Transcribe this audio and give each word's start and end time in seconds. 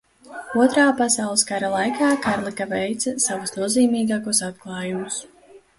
Otrā 0.61 0.85
pasaules 1.01 1.43
kara 1.51 1.69
laikā 1.75 2.09
Karlika 2.25 2.67
veica 2.75 3.15
savus 3.27 3.55
nozīmīgākos 3.61 4.45
atklājumus. 4.51 5.25